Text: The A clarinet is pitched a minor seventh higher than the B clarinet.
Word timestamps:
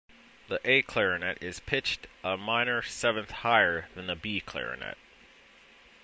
The 0.47 0.59
A 0.67 0.81
clarinet 0.81 1.43
is 1.43 1.59
pitched 1.59 2.07
a 2.23 2.35
minor 2.35 2.81
seventh 2.81 3.29
higher 3.29 3.87
than 3.93 4.07
the 4.07 4.15
B 4.15 4.39
clarinet. 4.39 4.97